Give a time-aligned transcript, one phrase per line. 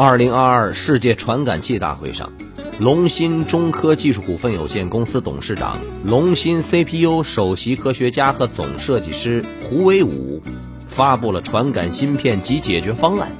[0.00, 2.32] 二零二二世界传感器大会上，
[2.78, 10.40] 龙芯中科技术股份有限公司董事长、龙芯 CPU 首席科学家和总设计师胡伟武
[10.86, 13.32] 发布了传感芯片及解决方案。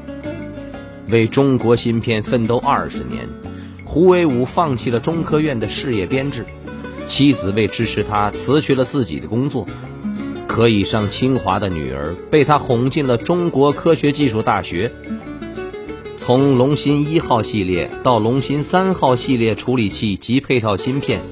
[1.06, 3.28] 为中国芯片奋斗二十年，
[3.84, 6.44] 胡伟武放弃了中科院的事业编制，
[7.06, 9.64] 妻子为支持他辞去了自己的工作，
[10.48, 14.90] 可以上清华的女儿被他哄进了中国科学技术大学。
[16.28, 21.22] 从龙芯一号系列到龙芯三号系列处理器及配套芯片，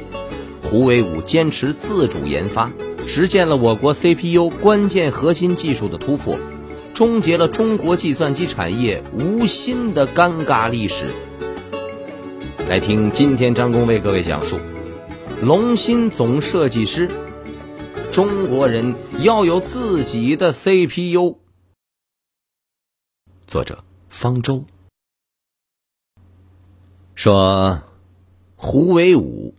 [0.62, 2.72] 胡伟武坚持自主研发，
[3.06, 6.38] 实现了我国 CPU 关键核心技术的突破，
[6.94, 11.08] 终结了中国计算机产业无芯的尴尬历史。
[12.66, 14.58] 来听今天张工为各位讲述：
[15.42, 17.10] 龙芯总设计师，
[18.12, 21.36] 中国人要有自己的 CPU。
[23.46, 24.64] 作者方舟。
[27.16, 27.80] 说，
[28.56, 29.54] 胡伟武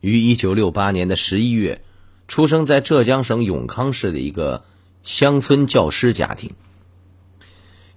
[0.00, 1.82] 于一九六八年的十一月
[2.28, 4.64] 出生在浙江省永康市的一个
[5.02, 6.52] 乡村教师家庭。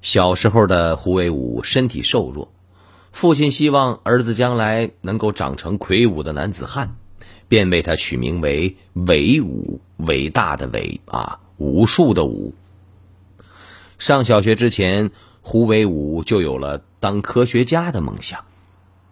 [0.01, 2.51] 小时候的胡伟武身体瘦弱，
[3.13, 6.97] 父亲希望儿子将来能够长成魁梧的男子汉，
[7.47, 12.53] 便为他取名为伟武，伟大的伟啊，武术的武。
[13.97, 18.43] 上小学之前，胡伟武就有了当科学家的梦想。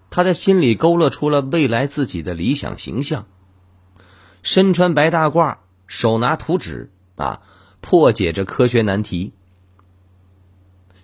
[0.10, 3.28] 他在心里勾勒出了未来自己的理想形象，
[4.42, 7.42] 身穿白大褂，手拿图纸啊，
[7.80, 9.34] 破解着科学难题。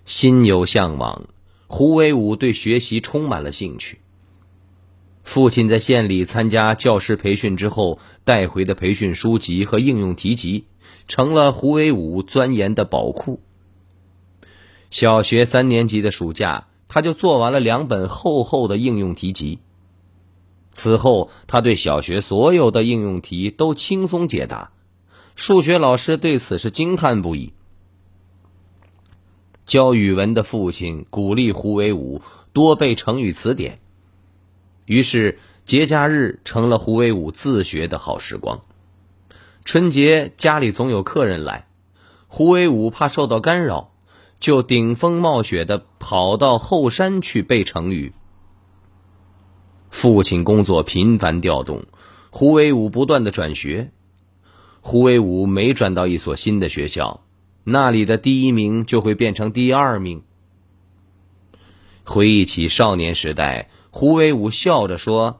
[0.05, 1.27] 心有向往，
[1.67, 3.99] 胡伟武对学习充满了兴趣。
[5.23, 10.65] 父亲在县里参加教师培训之后带回的培训书籍和应用题集，
[11.07, 13.39] 成了胡伟武钻研的宝库。
[14.91, 16.67] 小学三年级的暑假。
[16.88, 19.59] 他就做完了两本厚厚的应用题集。
[20.72, 24.72] 此后，他对小学所有的应用题都轻松解答，
[25.35, 27.53] 数学老师对此是惊叹不已。
[29.66, 32.22] 教语文的父亲鼓励胡伟武
[32.53, 33.79] 多背成语词典，
[34.85, 38.62] 于是节假日成了胡伟武自学的好时光。
[39.63, 41.68] 春节家里总有客人来，
[42.28, 43.94] 胡伟武怕受到干扰。
[44.40, 48.13] 就顶风冒雪的跑到后山去背成语。
[49.90, 51.85] 父亲工作频繁调动，
[52.29, 53.91] 胡伟武不断的转学。
[54.81, 57.24] 胡伟武每转到一所新的学校，
[57.63, 60.24] 那里的第一名就会变成第二名。
[62.03, 65.40] 回忆起少年时代，胡伟武笑着说：“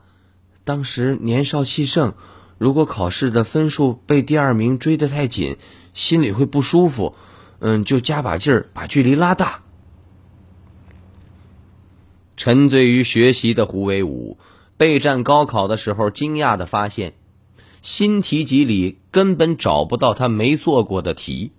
[0.64, 2.14] 当时年少气盛，
[2.58, 5.58] 如果考试的分数被第二名追得太紧，
[5.94, 7.16] 心里会不舒服。”
[7.60, 9.64] 嗯，就加把劲儿，把距离拉大。
[12.36, 14.38] 沉醉于学习的胡伟武，
[14.76, 17.14] 备战高考的时候，惊讶的发现，
[17.82, 21.54] 新题集里根本找不到他没做过的题。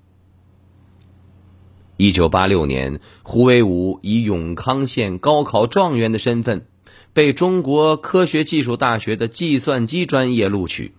[1.97, 6.67] 一九八六年，胡伟武以永康县高考状元的身份，
[7.15, 10.95] 被中国科学技术大学的计算机专业录取。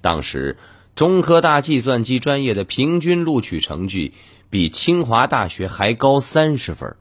[0.00, 0.56] 当时。
[0.94, 4.12] 中科大计算机专业的平均录取成绩
[4.50, 6.96] 比清华大学还高三十分。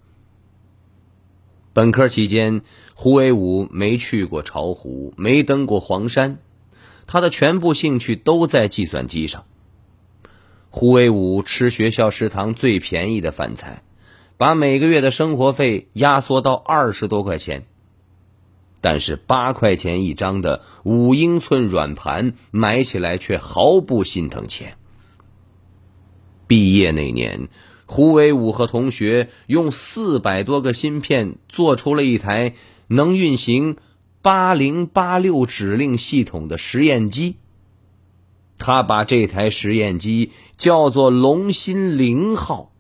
[1.73, 2.61] 本科期间，
[2.95, 6.39] 胡伟武没去过巢湖，没登过黄山，
[7.05, 9.43] 他的全部兴趣都在计算机上。
[10.69, 13.83] 胡伟武吃学校食堂最便宜的饭菜，
[14.37, 17.65] 把每个月的生活费压缩到二十多块钱。
[18.81, 24.75] 但是八块钱一张的五英寸软盘买起来却毫不心疼钱。
[26.47, 27.47] 毕业那年，
[27.85, 32.55] 胡伟武和同学用四百多个芯片做出了一台
[32.87, 33.77] 能运行
[34.23, 37.37] 八零八六指令系统的实验机。
[38.57, 42.71] 他把这台实验机叫做“龙芯零号”。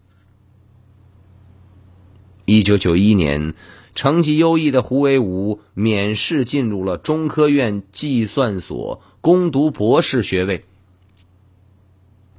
[2.45, 3.53] 一九九一年。
[3.93, 10.65] 成绩优异的胡伟武免试进入了中科院计算所攻读博士学位。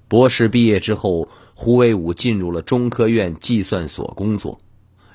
[0.08, 4.60] 博士毕业之后，胡伟武进入了中科院计算所工作，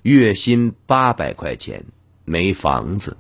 [0.02, 1.86] 月薪八百块钱，
[2.26, 3.18] 没房子。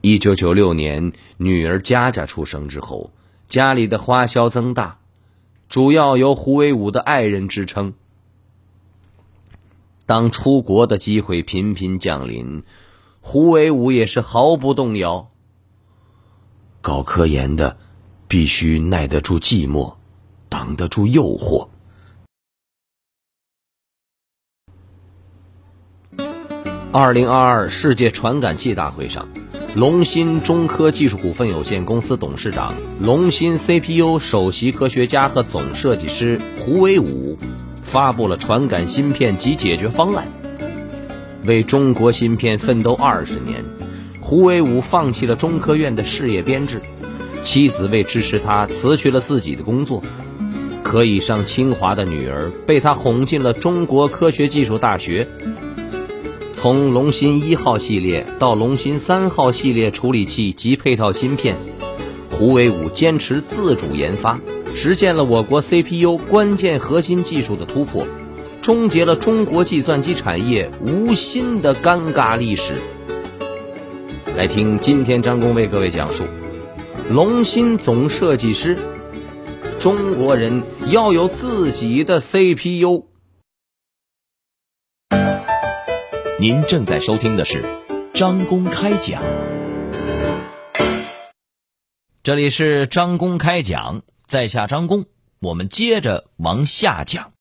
[0.00, 3.12] 一九九六年，女儿佳佳出生之后，
[3.46, 4.98] 家里的花销增大，
[5.68, 7.94] 主要由胡伟武的爱人支撑。
[10.12, 12.64] 当出国的机会频频降临，
[13.22, 15.30] 胡伟武也是毫不动摇。
[16.82, 17.78] 搞科研的，
[18.28, 19.94] 必须耐得住寂寞，
[20.50, 21.68] 挡得住诱惑。
[26.92, 29.26] 二零二二世界传感器大会上。
[29.74, 37.38] 龙芯中科技术股份有限公司董事长、龙芯 CPU 首席科学家和总设计师胡伟武
[37.92, 40.26] 发布了传感芯片及解决方案。
[41.44, 43.62] 为中国芯片奋斗二十年，
[44.18, 46.80] 胡伟武放弃了中科院的事业编制，
[47.42, 50.02] 妻子为支持他辞去了自己的工作，
[50.82, 55.28] 可以上清华的女儿被他哄进了中国科学技术大学。
[56.54, 61.56] 从龙芯一号系列到龙芯三号系列处理器及配套芯片，
[62.30, 64.40] 胡伟武坚持自主研发，
[64.74, 68.06] 实现了我国 CPU 关键核心技术的突破，
[68.62, 72.74] 终结了中国计算机产业无心的尴尬历史。
[74.36, 76.24] 来听今天张工为各位讲述：
[77.10, 78.76] 龙芯总设计师，
[79.78, 83.04] 中国人要有自己的 CPU。
[86.40, 87.62] 您正在收听的是
[88.14, 89.22] 张工开讲，
[92.24, 95.04] 这里是张工开讲，在下张工，
[95.40, 97.34] 我们接着往下讲。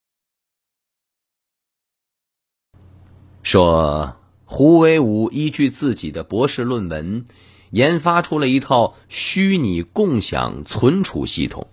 [3.43, 7.23] 说胡伟武依据自己的博士论文，
[7.69, 11.67] 研发出了一套虚拟共享存储系统，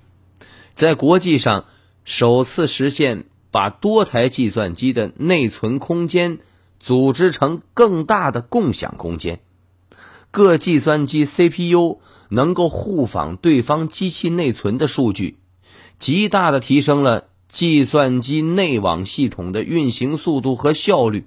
[0.72, 1.64] 在国际上
[2.04, 6.38] 首次实现把多台计算机的内存空间。
[6.78, 9.40] 组织成更大的共享空间，
[10.30, 11.98] 各计算机 CPU
[12.28, 15.38] 能够互访对方机器内存的数据，
[15.96, 21.26] 极大的提升了计算机内网系统的运行速度和效率。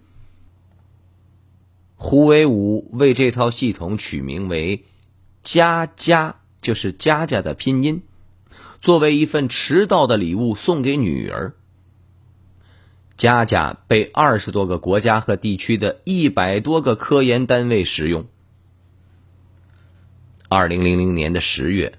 [1.96, 4.86] 胡伟武为这套系统取名为
[5.44, 8.02] “佳佳”，就是佳佳的拼音，
[8.82, 11.54] 作为一份迟到的礼物送给女儿。
[13.18, 18.26] 佳佳被二十多个国家和地区的一百多个科研单位使用。
[20.54, 21.94] 二零零零年的十月，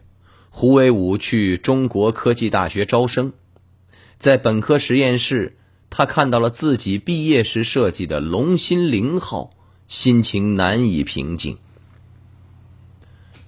[0.50, 3.32] 胡伟武去中国科技大学招生，
[4.19, 5.56] 在本科实验室，
[5.88, 9.54] 他看到了自己毕业时设计的龙芯零号，
[9.88, 11.56] 心情难以平静。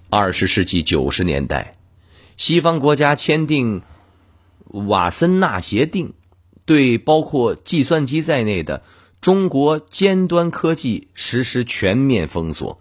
[0.09, 1.75] 二十世纪九十年代，
[2.39, 3.83] 西方国家签订
[4.69, 6.15] 瓦森纳协定。
[6.65, 8.83] 对包括计算机在内的
[9.21, 12.81] 中国尖端科技实施全面封锁。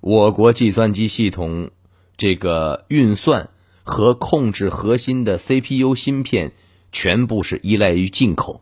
[0.00, 1.70] 我国计算机系统
[2.16, 3.50] 这个运算
[3.82, 6.52] 和控制核心的 CPU 芯片
[6.92, 8.60] 全部是依赖于进口，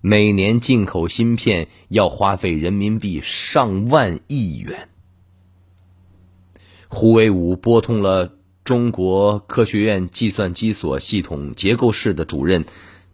[0.00, 4.88] 每年进口芯片要花费人民币上万亿元。
[6.88, 8.34] 胡伟武拨通了。
[8.62, 12.66] 中国科学院计算机所系统结构室的主任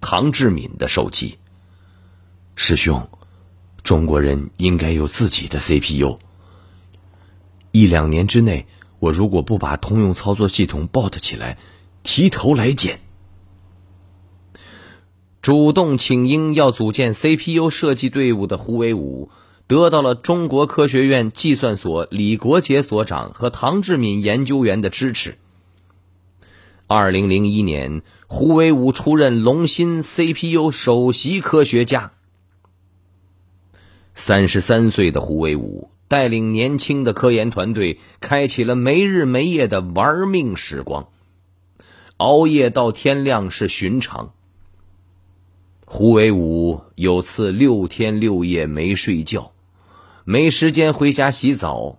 [0.02, 1.38] 唐志敏的手机。
[2.56, 3.08] 师兄，
[3.82, 6.18] 中国人应该有自己的 CPU。
[7.76, 8.66] 一两年之内，
[9.00, 11.58] 我如果不把通用操作系统 bot 起来，
[12.02, 13.00] 提头来见。
[15.42, 19.28] 主动请缨要组建 CPU 设计队伍的胡伟武，
[19.66, 25.36] 得到了中国科学院计算所李国杰所长和唐志敏研究员的支持。
[26.86, 32.12] 二零零一年，胡伟武出任龙芯 CPU 首席科学家。
[34.14, 41.08] 三十三岁的胡伟武带领年轻的科研团队，开启了没日没夜的玩命时光，
[42.16, 44.32] 熬夜到天亮是寻常。
[45.84, 49.52] 胡伟武有次六天六夜没睡觉，
[50.24, 51.98] 没时间回家洗澡，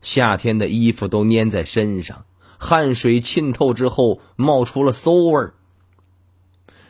[0.00, 2.24] 夏天的衣服都粘在身上。
[2.58, 5.54] 汗水浸透之后，冒出了馊味儿。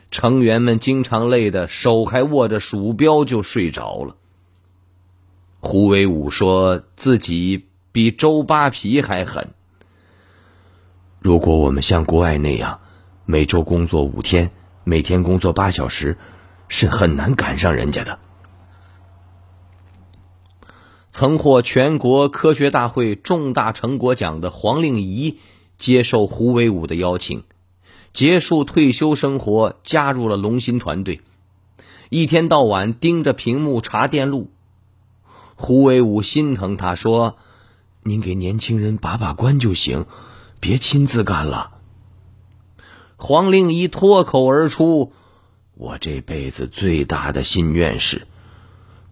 [0.09, 4.15] 成员们经常累得手还握着鼠标就睡着了。
[5.67, 9.49] 胡伟武说自己比周扒皮还狠。
[11.19, 12.79] 如果我们像国外那样，
[13.25, 14.51] 每周工作五天，
[14.85, 16.17] 每天工作八小时，
[16.69, 18.17] 是很难赶上人家的。
[21.11, 25.39] 曾获全国科学大会重大成果奖的黄令仪。
[25.77, 27.43] 接受胡伟武的邀请，
[28.13, 31.19] 结束退休生活，加入了龙芯团队。
[32.09, 34.49] 一天到晚盯着屏幕查电路。
[35.59, 37.35] 胡伟武心疼他，说
[38.03, 40.05] ：“您给年轻人把把关就行，
[40.59, 41.71] 别亲自干了。”
[43.17, 45.13] 黄令仪脱口而出
[45.73, 48.27] ：“我这辈子最大的心愿是，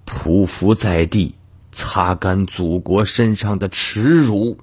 [0.06, 1.34] 匍匐在地，
[1.72, 4.60] 擦干祖国身上的耻辱。”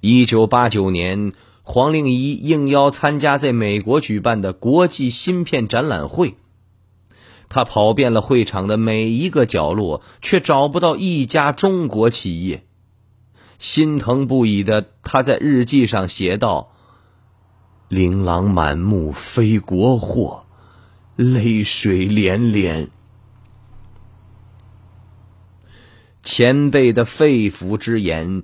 [0.00, 1.32] 一九八九年，
[1.62, 6.36] 黄令仪应邀参加在美国举办的国际芯片展览会。
[7.54, 12.64] 他跑遍了会场的每一个角落，却找不到一家中国企业。
[13.58, 16.72] 心疼不已的他，在日记上写道
[17.88, 20.46] ：“琳琅满目非国货，
[21.14, 22.90] 泪水连连。”
[26.24, 28.42] 前辈的肺腑之言。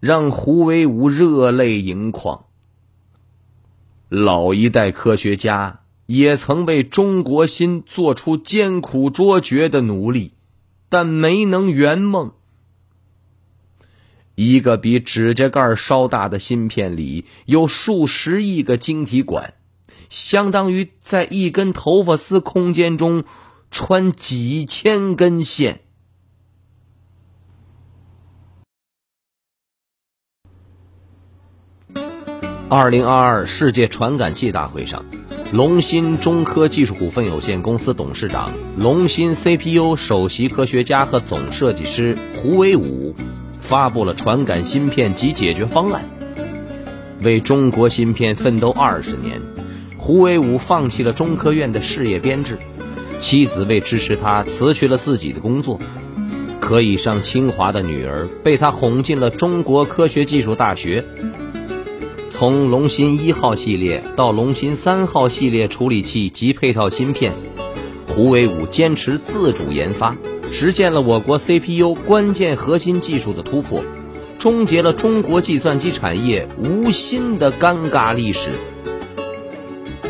[0.00, 2.44] 让胡惟武热泪盈眶。
[4.10, 10.32] 老一代科学家也曾为中国芯做出艰苦卓绝的努力，
[10.88, 12.32] 但没能圆梦。
[14.34, 19.54] 一个比指甲盖稍大的芯片里有数十亿个晶体管，
[20.10, 23.22] 相当于在一根头发丝空间中
[23.70, 25.83] 穿几千根线。
[32.76, 35.04] 二零二二世界传感器大会上，
[35.52, 43.14] 龙芯中科技术股份有限公司董事长、龙芯 CPU 首席科学家和总设计师胡伟武
[43.60, 46.02] 发布了传感芯片及解决方案。
[47.20, 49.40] 为中国芯片奋斗二十年，
[49.96, 52.58] 胡伟武放弃了中科院的事业编制，
[53.20, 55.78] 妻子为支持他辞去了自己的工作，
[56.58, 61.04] 可以上清华的女儿被他哄进了中国科学技术大学。
[62.44, 67.32] 从龙芯一号系列到龙芯三号系列处理器及配套芯片，
[68.06, 70.14] 胡伟武坚持自主研发，
[70.52, 73.82] 实现了我国 CPU 关键核心技术的突破，
[74.38, 78.50] 终结了中国计算机产业无芯的尴尬历史。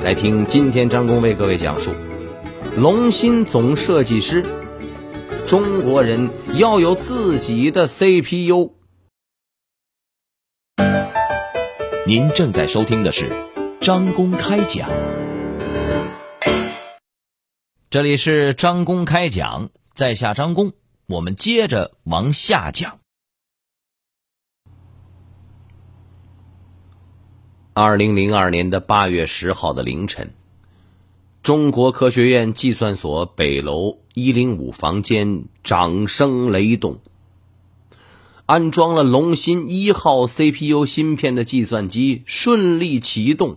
[0.02, 1.92] 来听今天张工为各位讲述：
[2.76, 4.44] 龙芯总设计师，
[5.46, 8.73] 中国人要有自己的 CPU。
[12.06, 13.32] 您正在收听的是
[13.80, 14.90] 张公开讲，
[17.88, 20.74] 这里是张公开讲，在下张公，
[21.06, 22.98] 我们接着往下讲。
[27.72, 30.34] 二零零二年的八月十号的凌晨，
[31.40, 37.00] 中国科学院计算所北楼一零五房间掌声雷动。
[38.46, 43.56] 安装了龙芯一号 CPU 芯片的计算机顺利启动，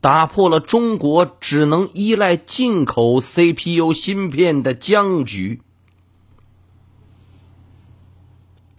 [0.00, 5.60] 打破了中国只能依赖进口 CPU 芯片的僵局。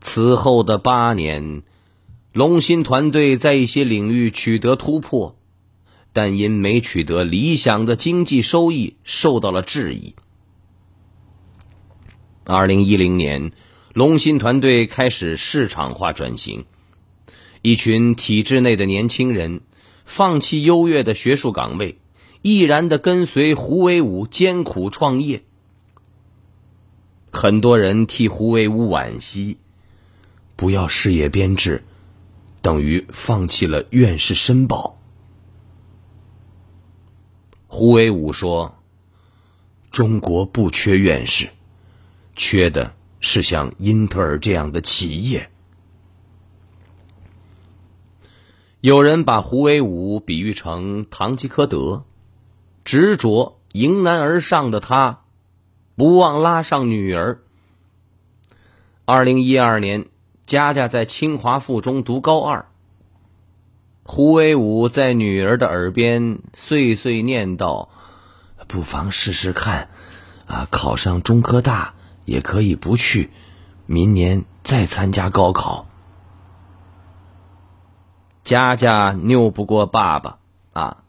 [0.02, 1.62] 此后的八年，
[2.34, 5.38] 龙芯团队在一些领域取得突破，
[6.14, 10.16] 但因没取得理想的经济收益，受到了质疑。
[12.44, 13.52] 二零一零年。
[13.98, 16.68] 龙芯团队开始市场化转型，
[17.64, 19.62] 一群体制内的年轻人
[20.06, 21.98] 放弃优越的学术岗位，
[22.44, 25.42] 毅然的跟随胡伟武艰苦创业。
[27.32, 29.58] 很多人替胡伟武惋惜，
[30.56, 31.84] 不要事业编制，
[32.62, 35.02] 等于放弃了院士申报。
[37.66, 38.78] 胡伟武说
[39.90, 41.50] ：“中国不缺院士，
[42.36, 45.50] 缺的。”是像英特尔这样的企业。
[48.80, 52.06] 有人把胡伟武比喻成堂吉诃德，
[52.86, 55.22] 执着迎难而上的他，
[55.96, 57.40] 不忘拉上女儿。
[59.04, 60.06] 二零一二年，
[60.46, 62.70] 佳佳在清华附中读高二，
[64.04, 67.90] 胡伟武在女儿的耳边碎碎念道
[68.68, 69.90] ：“不妨试试看，
[70.46, 71.96] 啊，考上中科大。”
[72.28, 73.32] 也可以不去，
[73.86, 75.88] 明年再参加高考。
[78.44, 80.38] 佳佳拗不过爸爸
[80.74, 81.04] 啊！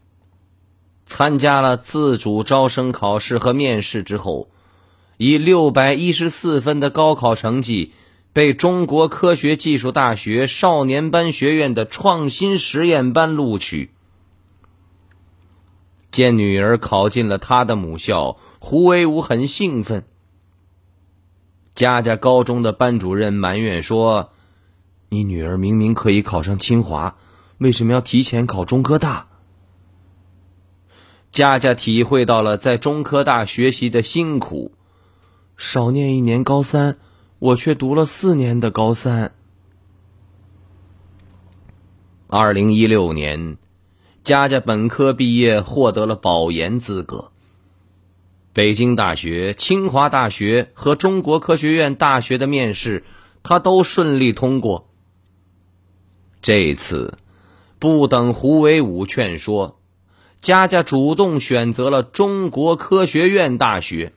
[1.04, 4.48] 参加了自主招生考试和面试之后，
[5.16, 7.92] 以六百一十四分的高考成绩，
[8.32, 13.90] 被中国科学技术大学少年班学院的创新实验班录取。
[16.12, 20.04] 见女儿考进了他的母校，胡伟武很兴奋。
[21.78, 24.30] 佳佳高中的班主任埋怨说
[25.10, 27.14] ：“你女儿明明可以考上清华，
[27.58, 29.28] 为什么要提前考中科大？”
[31.30, 34.72] 佳佳体会到了在中科大学习的辛苦。
[35.56, 36.98] 少念一年高三，
[37.38, 39.32] 我却读了四年的高三。
[42.26, 43.56] 二零一六年，
[44.24, 47.30] 佳佳本科毕业，获得了保研资格。
[48.58, 53.04] 北京大学、清华大学和中国科学院大学的面试，
[53.44, 54.88] 他都顺利通过。
[56.42, 57.18] 这次，
[57.78, 59.78] 不等胡伟武劝说，
[60.40, 64.12] 佳佳主动选择了中国科学院大学。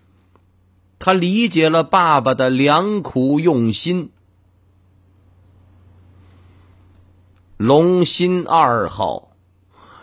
[0.98, 4.10] 他理解了爸爸的良苦用心。
[7.58, 9.31] 龙芯二号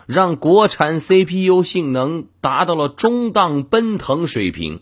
[0.09, 4.81] 让国产 CPU 性能达到了中档奔腾水平。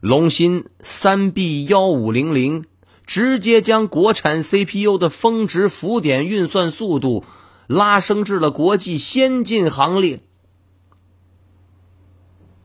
[0.00, 2.64] 龙芯三 B 幺五零零
[3.04, 7.26] 直接将国产 CPU 的峰值浮点运算速度
[7.66, 10.20] 拉升至了国际先进行列。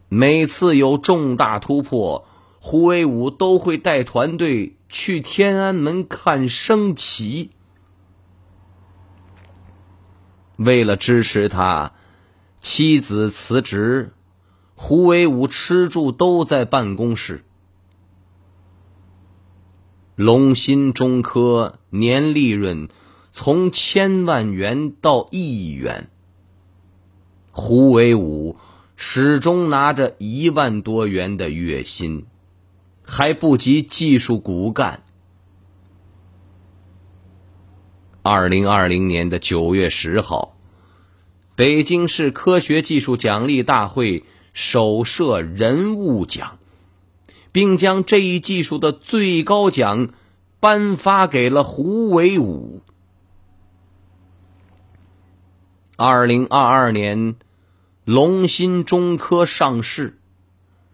[0.08, 2.26] 每次有重大突破，
[2.62, 7.50] 胡惟武都会带团队去天安门看升旗。
[10.58, 11.94] 为了支持他，
[12.62, 14.12] 妻子辞职，
[14.76, 17.44] 胡伟武吃住都在办公室。
[20.16, 22.90] 龙芯中科年利润
[23.32, 26.10] 从千万元到亿元，
[27.52, 28.58] 胡伟武
[28.96, 32.26] 始终拿着一万多元的月薪，
[33.04, 35.04] 还不及技术骨干。
[38.28, 40.58] 二零二零年的九月十号，
[41.56, 46.60] 北京市科学技术奖励大会首设人物奖，
[47.54, 50.10] 并将这一技术的最高奖
[50.60, 52.82] 颁发给了胡惟武。
[55.96, 57.38] 二零二二年，
[58.04, 60.20] 龙芯中科上市，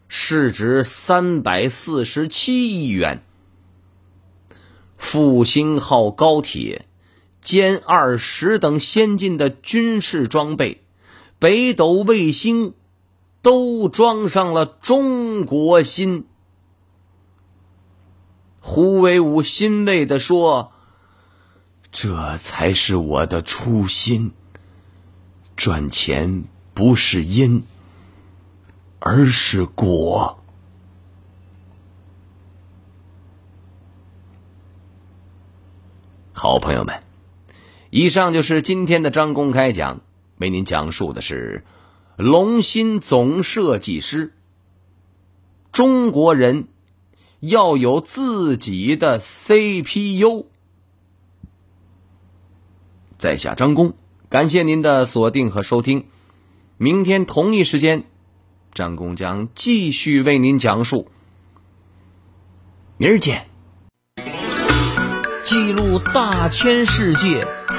[0.07, 3.23] 市值三百四十七亿元。
[4.97, 6.85] 复兴号高铁。
[7.43, 10.81] 歼二十等先进的军事装备，
[11.39, 12.73] 北斗卫星，
[13.41, 16.25] 都装上了中国心。
[18.61, 20.71] 胡伟武欣慰地说
[21.91, 24.31] ：“这才是我的初心。
[25.57, 27.65] 赚钱不是因，
[28.99, 30.39] 而是果。”
[36.31, 37.03] 好朋友们。
[37.95, 40.01] 以上就是今天的张公开讲，
[40.39, 41.63] 为您讲述的是
[42.17, 44.33] 龙芯总设计师。
[45.71, 46.69] 中国人
[47.39, 50.47] 要有自己的 CPU。
[53.19, 53.93] 在下张工，
[54.27, 56.07] 感谢您的锁定和收听。
[56.77, 58.05] 明天同一时间，
[58.73, 61.11] 张工将继续为您讲述。
[62.97, 63.45] 明儿见。
[65.43, 67.45] 记录大千世界。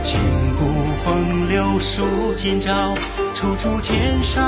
[0.00, 0.20] 千
[0.56, 0.64] 古
[1.04, 2.94] 风流数今朝，
[3.34, 4.42] 处处天上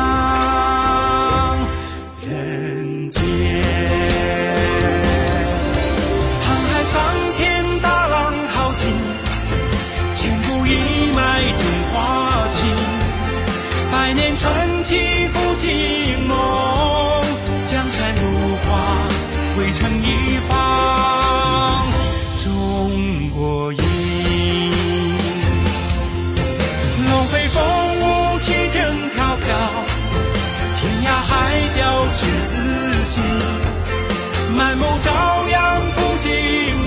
[34.80, 35.10] 满目朝
[35.50, 36.30] 阳复兴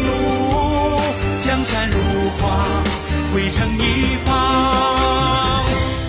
[0.08, 0.10] 路，
[1.38, 1.98] 江山如
[2.40, 2.42] 画，
[3.32, 5.64] 汇成一方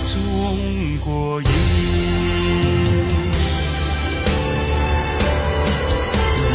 [0.06, 0.16] 中
[1.04, 1.48] 国印。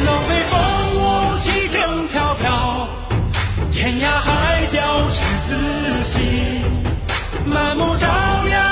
[0.03, 0.59] 龙飞凤
[0.95, 0.97] 舞，
[1.41, 2.89] 旗正飘飘，
[3.71, 4.79] 天涯海角
[5.11, 5.49] 赤子
[6.03, 6.63] 心，
[7.45, 8.07] 满目朝
[8.47, 8.68] 阳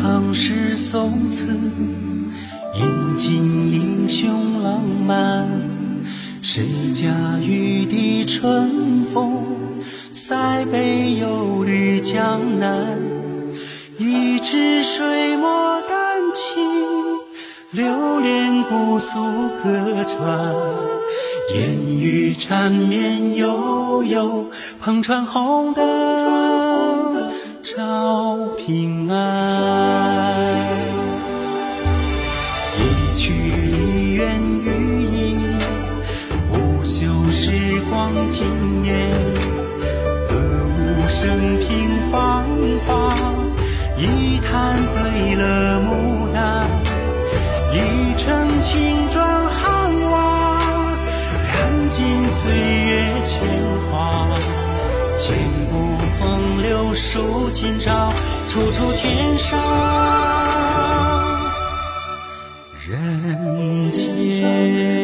[0.00, 1.48] 唐诗宋词，
[2.76, 3.34] 饮尽
[3.72, 5.44] 英雄浪漫。
[6.40, 7.08] 谁家
[7.42, 9.42] 玉笛春风，
[10.12, 12.96] 塞北又绿江南。
[13.98, 16.62] 一支水墨丹青，
[17.72, 19.18] 流连姑苏
[19.60, 20.54] 客船。
[21.56, 24.46] 烟雨缠绵悠悠，
[24.84, 25.84] 篷船红灯
[27.60, 29.67] 照平安。
[37.78, 38.44] 时光惊
[38.84, 38.92] 艳。
[40.28, 42.44] 歌舞升平芳
[42.84, 43.14] 华，
[43.96, 46.66] 一坛醉了牡丹。
[47.72, 47.76] 一
[48.16, 50.58] 城青砖汉瓦，
[51.46, 53.38] 染尽岁月铅
[53.92, 54.26] 华。
[55.16, 55.36] 千
[55.70, 58.12] 古风流数今朝，
[58.48, 59.56] 处处天上
[62.88, 64.97] 人间。